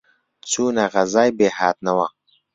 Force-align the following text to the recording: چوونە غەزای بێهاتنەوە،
چوونە 0.49 0.85
غەزای 0.93 1.29
بێهاتنەوە، 1.37 2.07